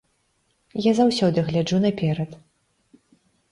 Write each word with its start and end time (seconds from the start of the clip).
Я 0.85 0.91
заўсёды 1.01 1.45
гляджу 1.51 1.81
наперад. 1.85 2.35